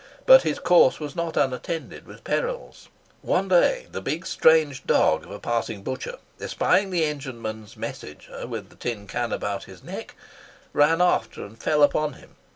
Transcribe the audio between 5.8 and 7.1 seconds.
butcher espying the